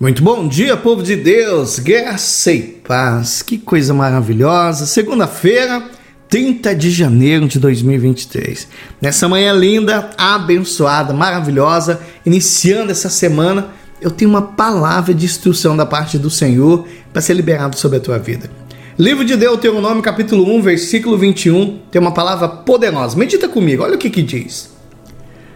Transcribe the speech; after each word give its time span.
Muito 0.00 0.22
bom 0.22 0.46
dia, 0.46 0.76
povo 0.76 1.02
de 1.02 1.16
Deus, 1.16 1.80
graça 1.80 2.52
e 2.52 2.62
paz, 2.62 3.42
que 3.42 3.58
coisa 3.58 3.92
maravilhosa. 3.92 4.86
Segunda-feira, 4.86 5.82
30 6.28 6.72
de 6.72 6.88
janeiro 6.92 7.48
de 7.48 7.58
2023. 7.58 8.68
Nessa 9.02 9.28
manhã 9.28 9.52
linda, 9.52 10.10
abençoada, 10.16 11.12
maravilhosa, 11.12 12.00
iniciando 12.24 12.92
essa 12.92 13.08
semana, 13.08 13.70
eu 14.00 14.08
tenho 14.08 14.30
uma 14.30 14.40
palavra 14.40 15.12
de 15.12 15.24
instrução 15.24 15.76
da 15.76 15.84
parte 15.84 16.16
do 16.16 16.30
Senhor 16.30 16.86
para 17.12 17.20
ser 17.20 17.34
liberado 17.34 17.76
sobre 17.76 17.98
a 17.98 18.00
tua 18.00 18.20
vida. 18.20 18.48
Livro 18.96 19.24
de 19.24 19.34
Deuteronômio, 19.34 20.00
capítulo 20.00 20.48
1, 20.58 20.62
versículo 20.62 21.18
21, 21.18 21.80
tem 21.90 22.00
uma 22.00 22.14
palavra 22.14 22.46
poderosa. 22.46 23.18
Medita 23.18 23.48
comigo, 23.48 23.82
olha 23.82 23.96
o 23.96 23.98
que 23.98 24.10
que 24.10 24.22
diz. 24.22 24.70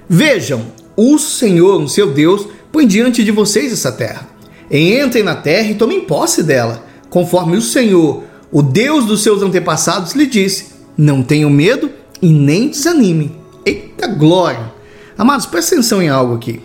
Vejam, 0.08 0.66
o 0.96 1.16
Senhor, 1.16 1.80
o 1.80 1.88
seu 1.88 2.12
Deus, 2.12 2.48
põe 2.72 2.88
diante 2.88 3.22
de 3.22 3.30
vocês 3.30 3.72
essa 3.72 3.92
terra 3.92 4.31
Entrem 4.72 5.22
na 5.22 5.34
terra 5.34 5.70
e 5.70 5.74
tomem 5.74 6.00
posse 6.00 6.42
dela, 6.42 6.82
conforme 7.10 7.58
o 7.58 7.62
Senhor, 7.62 8.24
o 8.50 8.62
Deus 8.62 9.04
dos 9.04 9.22
seus 9.22 9.42
antepassados, 9.42 10.14
lhe 10.14 10.26
disse. 10.26 10.72
Não 10.96 11.22
tenham 11.22 11.50
medo 11.50 11.90
e 12.22 12.32
nem 12.32 12.68
desanimem. 12.68 13.36
Eita 13.66 14.06
glória! 14.06 14.72
Amados, 15.16 15.44
presta 15.44 15.74
atenção 15.74 16.02
em 16.02 16.08
algo 16.08 16.34
aqui. 16.34 16.60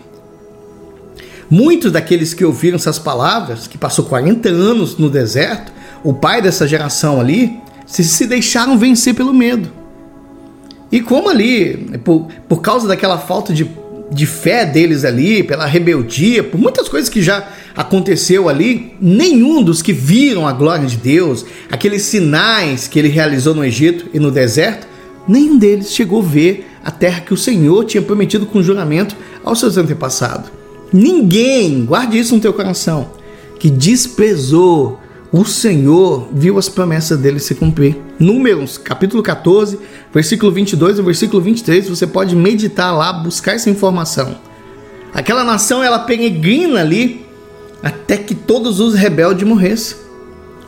Muitos 1.50 1.92
daqueles 1.92 2.34
que 2.34 2.46
ouviram 2.46 2.78
essas 2.78 2.98
palavras, 2.98 3.68
que 3.68 3.78
passou 3.78 4.06
40 4.06 4.50
anos 4.50 4.98
no 4.98 5.10
deserto, 5.10 5.72
o 6.04 6.14
pai 6.14 6.42
dessa 6.42 6.68
geração 6.68 7.20
ali, 7.20 7.60
se, 7.86 8.04
se 8.04 8.26
deixaram 8.26 8.78
vencer 8.78 9.14
pelo 9.14 9.34
medo. 9.34 9.70
E 10.92 11.02
como 11.02 11.30
ali, 11.30 12.00
por, 12.04 12.28
por 12.48 12.62
causa 12.62 12.88
daquela 12.88 13.18
falta 13.18 13.54
de 13.54 13.66
de 14.12 14.26
fé 14.26 14.66
deles 14.66 15.04
ali, 15.04 15.44
pela 15.44 15.66
rebeldia, 15.66 16.44
por 16.44 16.60
muitas 16.60 16.88
coisas 16.88 17.10
que 17.10 17.22
já 17.22 17.48
aconteceu 17.76 18.48
ali, 18.48 18.94
nenhum 19.00 19.62
dos 19.62 19.82
que 19.82 19.94
viram 19.94 20.48
a 20.48 20.54
glória 20.54 20.88
de 20.88 20.98
Deus, 20.98 21.46
aqueles 21.70 22.04
sinais 22.04 22.88
que 22.88 22.98
ele 22.98 23.10
realizou 23.10 23.54
no 23.54 23.66
Egito 23.66 24.06
e 24.14 24.20
no 24.20 24.32
deserto, 24.32 24.88
nenhum 25.28 25.58
deles 25.58 25.92
chegou 25.92 26.22
a 26.22 26.26
ver 26.26 26.68
a 26.84 26.92
terra 26.92 27.22
que 27.22 27.34
o 27.34 27.38
Senhor 27.38 27.84
tinha 27.86 28.02
prometido 28.02 28.46
com 28.46 28.64
juramento 28.64 29.16
aos 29.44 29.60
seus 29.60 29.78
antepassados. 29.78 30.50
Ninguém, 30.92 31.84
guarde 31.86 32.18
isso 32.18 32.34
no 32.34 32.42
teu 32.42 32.54
coração, 32.54 33.12
que 33.60 33.70
desprezou 33.70 35.00
o 35.32 35.44
Senhor 35.44 36.30
viu 36.32 36.58
as 36.58 36.70
promessas 36.70 37.20
dele 37.20 37.40
se 37.40 37.54
cumprir. 37.54 37.98
Números, 38.18 38.78
capítulo 38.78 39.22
14, 39.22 39.78
versículo 40.14 40.52
22 40.52 41.00
e 41.00 41.02
versículo 41.02 41.42
23, 41.42 41.90
você 41.90 42.08
pode 42.08 42.36
meditar 42.36 42.96
lá, 42.96 43.12
buscar 43.12 43.54
essa 43.54 43.70
informação. 43.70 44.38
Aquela 45.14 45.44
nação, 45.44 45.84
ela 45.84 46.00
peregrina 46.00 46.80
ali 46.80 47.26
até 47.84 48.18
que 48.18 48.34
todos 48.34 48.80
os 48.80 48.96
rebeldes 48.96 49.48
morressem. 49.48 49.98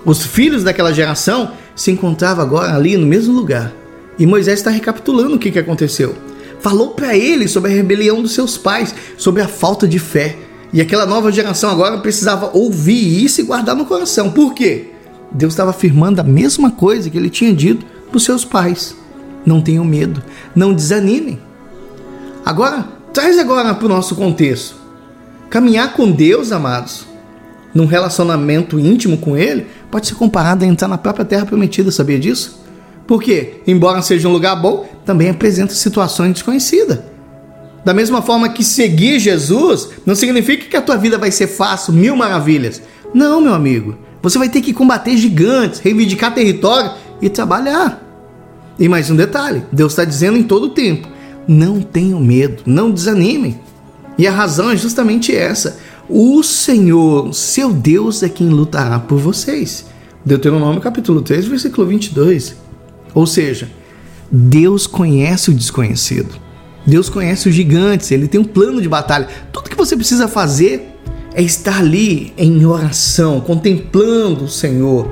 Os 0.05 0.25
filhos 0.25 0.63
daquela 0.63 0.93
geração 0.93 1.53
se 1.75 1.91
encontravam 1.91 2.43
agora 2.43 2.75
ali 2.75 2.97
no 2.97 3.07
mesmo 3.07 3.33
lugar. 3.33 3.73
E 4.17 4.25
Moisés 4.25 4.59
está 4.59 4.69
recapitulando 4.69 5.35
o 5.35 5.39
que, 5.39 5.51
que 5.51 5.59
aconteceu. 5.59 6.15
Falou 6.59 6.89
para 6.89 7.15
eles 7.15 7.51
sobre 7.51 7.71
a 7.71 7.75
rebelião 7.75 8.21
dos 8.21 8.33
seus 8.33 8.57
pais, 8.57 8.93
sobre 9.17 9.41
a 9.41 9.47
falta 9.47 9.87
de 9.87 9.97
fé 9.97 10.37
e 10.71 10.81
aquela 10.81 11.05
nova 11.05 11.31
geração 11.31 11.69
agora 11.69 11.97
precisava 11.97 12.51
ouvir 12.53 13.23
isso 13.23 13.41
e 13.41 13.43
guardar 13.43 13.75
no 13.75 13.85
coração. 13.85 14.31
Por 14.31 14.53
quê? 14.53 14.91
Deus 15.31 15.53
estava 15.53 15.71
afirmando 15.71 16.21
a 16.21 16.23
mesma 16.23 16.71
coisa 16.71 17.09
que 17.09 17.17
ele 17.17 17.29
tinha 17.29 17.53
dito 17.53 17.85
para 18.07 18.17
os 18.17 18.23
seus 18.23 18.45
pais. 18.45 18.95
Não 19.45 19.61
tenham 19.61 19.85
medo, 19.85 20.21
não 20.55 20.73
desanimem. 20.73 21.39
Agora, 22.45 22.87
traz 23.13 23.37
agora 23.37 23.73
para 23.73 23.85
o 23.85 23.89
nosso 23.89 24.15
contexto. 24.15 24.75
Caminhar 25.49 25.93
com 25.93 26.11
Deus, 26.11 26.51
amados, 26.51 27.05
num 27.73 27.85
relacionamento 27.85 28.79
íntimo 28.79 29.17
com 29.17 29.35
Ele, 29.35 29.67
pode 29.89 30.07
ser 30.07 30.15
comparado 30.15 30.63
a 30.63 30.67
entrar 30.67 30.87
na 30.87 30.97
própria 30.97 31.25
terra 31.25 31.45
prometida, 31.45 31.91
sabia 31.91 32.19
disso? 32.19 32.59
Porque, 33.07 33.61
embora 33.65 34.01
seja 34.03 34.27
um 34.27 34.31
lugar 34.31 34.55
bom, 34.55 34.87
também 35.03 35.29
apresenta 35.29 35.73
situações 35.73 36.33
desconhecidas. 36.33 36.99
Da 37.83 37.93
mesma 37.93 38.21
forma 38.21 38.49
que 38.49 38.63
seguir 38.63 39.19
Jesus 39.19 39.89
não 40.05 40.15
significa 40.15 40.65
que 40.65 40.77
a 40.77 40.81
tua 40.81 40.97
vida 40.97 41.17
vai 41.17 41.31
ser 41.31 41.47
fácil, 41.47 41.93
mil 41.93 42.15
maravilhas. 42.15 42.81
Não, 43.13 43.41
meu 43.41 43.53
amigo. 43.53 43.97
Você 44.21 44.37
vai 44.37 44.49
ter 44.49 44.61
que 44.61 44.73
combater 44.73 45.15
gigantes, 45.15 45.79
reivindicar 45.79 46.33
território 46.33 46.91
e 47.21 47.29
trabalhar. 47.29 48.03
E 48.77 48.87
mais 48.87 49.09
um 49.09 49.15
detalhe: 49.15 49.63
Deus 49.71 49.93
está 49.93 50.03
dizendo 50.03 50.37
em 50.37 50.43
todo 50.43 50.65
o 50.65 50.69
tempo: 50.69 51.07
não 51.47 51.81
tenham 51.81 52.19
medo, 52.19 52.63
não 52.65 52.91
desanimem. 52.91 53.59
E 54.17 54.27
a 54.27 54.31
razão 54.31 54.69
é 54.69 54.75
justamente 54.75 55.33
essa: 55.33 55.79
o 56.09 56.43
Senhor, 56.43 57.33
seu 57.33 57.71
Deus, 57.71 58.21
é 58.23 58.29
quem 58.29 58.49
lutará 58.49 58.99
por 58.99 59.19
vocês. 59.19 59.85
Deuteronômio 60.25 60.81
capítulo 60.81 61.21
3, 61.21 61.47
versículo 61.47 61.87
22. 61.87 62.55
Ou 63.13 63.25
seja, 63.25 63.69
Deus 64.29 64.85
conhece 64.85 65.49
o 65.49 65.53
desconhecido. 65.53 66.48
Deus 66.89 67.09
conhece 67.09 67.47
os 67.47 67.55
gigantes, 67.55 68.11
ele 68.11 68.27
tem 68.27 68.39
um 68.39 68.45
plano 68.45 68.81
de 68.81 68.89
batalha. 68.89 69.27
Tudo 69.51 69.69
que 69.69 69.77
você 69.77 69.95
precisa 69.95 70.27
fazer 70.27 70.95
é 71.33 71.41
estar 71.41 71.79
ali 71.79 72.33
em 72.37 72.65
oração, 72.65 73.39
contemplando 73.39 74.45
o 74.45 74.49
Senhor 74.49 75.11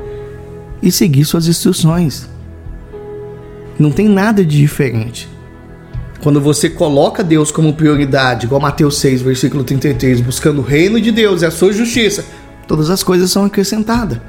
e 0.82 0.92
seguir 0.92 1.24
suas 1.26 1.48
instruções. 1.48 2.28
Não 3.80 3.92
tem 3.92 4.10
nada 4.10 4.44
de 4.44 4.58
diferente. 4.58 5.30
Quando 6.22 6.42
você 6.42 6.70
coloca 6.70 7.24
Deus 7.24 7.52
como 7.52 7.74
prioridade, 7.74 8.46
igual 8.48 8.60
Mateus 8.60 8.98
6, 8.98 9.22
versículo 9.22 9.64
33, 9.64 10.20
buscando 10.20 10.60
o 10.60 10.64
reino 10.64 11.00
de 11.00 11.12
Deus 11.12 11.42
e 11.42 11.46
a 11.46 11.52
sua 11.52 11.72
justiça, 11.72 12.26
todas 12.68 12.90
as 12.90 13.04
coisas 13.04 13.32
são 13.32 13.46
acrescentadas. 13.46 14.20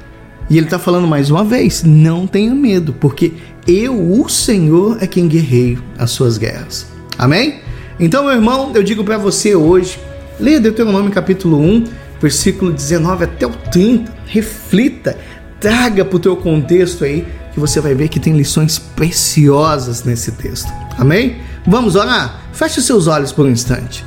E 0.49 0.57
ele 0.57 0.67
está 0.67 0.77
falando 0.77 1.07
mais 1.07 1.29
uma 1.29 1.43
vez: 1.43 1.83
não 1.83 2.27
tenha 2.27 2.53
medo, 2.53 2.93
porque 2.93 3.33
eu, 3.67 4.21
o 4.21 4.29
Senhor, 4.29 4.97
é 5.01 5.07
quem 5.07 5.27
guerreio 5.27 5.83
as 5.97 6.11
suas 6.11 6.37
guerras. 6.37 6.98
Amém? 7.19 7.59
Então, 7.99 8.23
meu 8.23 8.31
irmão, 8.31 8.71
eu 8.73 8.81
digo 8.81 9.03
para 9.03 9.17
você 9.17 9.53
hoje, 9.53 9.99
leia 10.39 10.57
Deuteronômio 10.57 11.11
capítulo 11.11 11.59
1, 11.59 11.83
versículo 12.21 12.71
19 12.71 13.25
até 13.25 13.45
o 13.45 13.49
30, 13.49 14.09
reflita, 14.25 15.17
traga 15.59 16.05
para 16.05 16.15
o 16.15 16.19
teu 16.19 16.37
contexto 16.37 17.03
aí, 17.03 17.27
que 17.53 17.59
você 17.59 17.81
vai 17.81 17.93
ver 17.93 18.07
que 18.07 18.21
tem 18.21 18.37
lições 18.37 18.79
preciosas 18.79 20.05
nesse 20.05 20.31
texto. 20.31 20.71
Amém? 20.97 21.39
Vamos 21.67 21.95
orar? 21.97 22.41
Feche 22.53 22.81
seus 22.81 23.05
olhos 23.05 23.33
por 23.33 23.45
um 23.45 23.49
instante. 23.49 24.05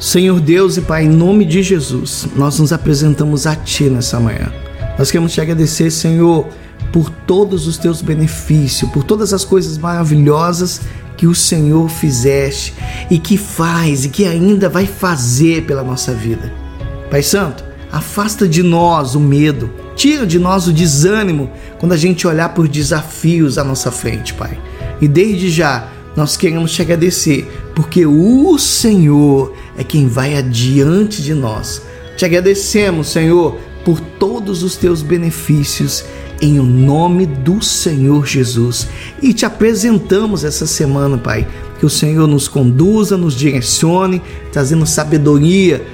Senhor 0.00 0.40
Deus 0.40 0.76
e 0.76 0.80
Pai, 0.80 1.04
em 1.04 1.08
nome 1.08 1.44
de 1.44 1.62
Jesus, 1.62 2.26
nós 2.34 2.58
nos 2.58 2.72
apresentamos 2.72 3.46
a 3.46 3.54
Ti 3.54 3.84
nessa 3.84 4.18
manhã. 4.18 4.52
Nós 4.98 5.08
queremos 5.08 5.32
te 5.32 5.40
agradecer, 5.40 5.88
Senhor, 5.88 6.48
por 6.92 7.10
todos 7.10 7.68
os 7.68 7.78
teus 7.78 8.02
benefícios, 8.02 8.90
por 8.90 9.04
todas 9.04 9.32
as 9.32 9.44
coisas 9.44 9.78
maravilhosas 9.78 10.80
que 11.16 11.26
o 11.26 11.34
Senhor 11.34 11.88
fizeste 11.88 12.74
e 13.10 13.18
que 13.18 13.36
faz 13.36 14.04
e 14.04 14.08
que 14.08 14.26
ainda 14.26 14.68
vai 14.68 14.86
fazer 14.86 15.64
pela 15.64 15.82
nossa 15.82 16.12
vida. 16.12 16.52
Pai 17.10 17.22
Santo, 17.22 17.64
afasta 17.92 18.48
de 18.48 18.62
nós 18.62 19.14
o 19.14 19.20
medo, 19.20 19.70
tira 19.94 20.26
de 20.26 20.38
nós 20.38 20.66
o 20.66 20.72
desânimo 20.72 21.50
quando 21.78 21.92
a 21.92 21.96
gente 21.96 22.26
olhar 22.26 22.54
por 22.54 22.66
desafios 22.66 23.58
à 23.58 23.64
nossa 23.64 23.90
frente, 23.90 24.34
Pai. 24.34 24.58
E 25.00 25.06
desde 25.06 25.50
já 25.50 25.88
nós 26.16 26.36
queremos 26.36 26.72
te 26.72 26.82
agradecer, 26.82 27.50
porque 27.74 28.06
o 28.06 28.56
Senhor 28.58 29.52
é 29.76 29.82
quem 29.82 30.06
vai 30.06 30.36
adiante 30.36 31.22
de 31.22 31.34
nós. 31.34 31.82
Te 32.16 32.24
agradecemos, 32.24 33.08
Senhor, 33.08 33.58
por 33.84 34.00
todos 34.00 34.62
os 34.62 34.76
teus 34.76 35.02
benefícios 35.02 36.04
em 36.40 36.58
o 36.58 36.62
nome 36.62 37.26
do 37.26 37.62
Senhor 37.62 38.26
Jesus. 38.26 38.88
E 39.22 39.32
te 39.32 39.46
apresentamos 39.46 40.44
essa 40.44 40.66
semana, 40.66 41.16
Pai, 41.16 41.46
que 41.78 41.86
o 41.86 41.90
Senhor 41.90 42.26
nos 42.26 42.48
conduza, 42.48 43.16
nos 43.16 43.34
direcione, 43.34 44.22
trazendo 44.52 44.86
sabedoria, 44.86 45.84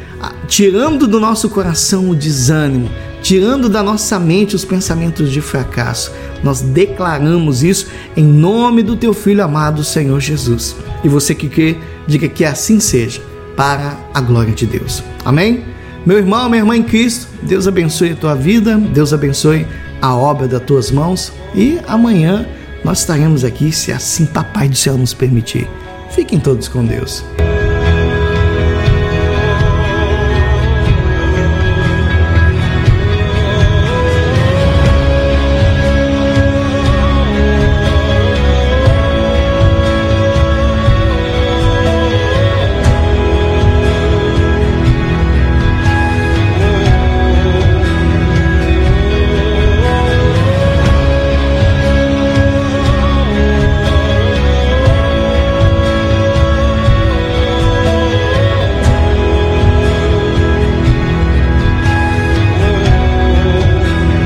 tirando 0.47 1.07
do 1.07 1.19
nosso 1.19 1.49
coração 1.49 2.11
o 2.11 2.15
desânimo, 2.15 2.91
tirando 3.23 3.69
da 3.69 3.83
nossa 3.83 4.19
mente 4.19 4.57
os 4.57 4.65
pensamentos 4.65 5.31
de 5.31 5.41
fracasso. 5.41 6.13
Nós 6.43 6.61
declaramos 6.61 7.63
isso 7.63 7.87
em 8.17 8.25
nome 8.25 8.83
do 8.83 8.97
teu 8.97 9.13
filho 9.13 9.45
amado, 9.45 9.85
Senhor 9.85 10.21
Jesus. 10.21 10.77
E 11.05 11.09
você 11.09 11.35
que 11.35 11.49
quer, 11.49 11.77
diga 12.07 12.29
que 12.29 12.45
assim 12.45 12.81
seja, 12.81 13.23
para 13.57 13.99
a 14.15 14.21
glória 14.21 14.55
de 14.55 14.67
Deus. 14.67 15.03
Amém? 15.25 15.80
Meu 16.05 16.17
irmão, 16.17 16.49
minha 16.49 16.63
irmã 16.63 16.77
em 16.77 16.83
Cristo, 16.83 17.29
Deus 17.43 17.69
abençoe 17.69 18.13
a 18.13 18.17
tua 18.17 18.35
vida, 18.35 18.77
Deus 18.79 19.13
abençoe 19.13 19.67
a 20.01 20.15
obra 20.17 20.49
das 20.49 20.63
tuas 20.63 20.91
mãos 20.91 21.33
e 21.55 21.79
amanhã 21.87 22.47
nós 22.83 23.01
estaremos 23.01 23.45
aqui, 23.45 23.71
se 23.71 23.93
assim 23.93 24.25
Papai 24.25 24.69
do 24.69 24.77
Céu 24.77 24.97
nos 24.97 25.13
permitir. 25.13 25.69
Fiquem 26.11 26.41
todos 26.41 26.69
com 26.69 26.85
Deus. 26.85 27.23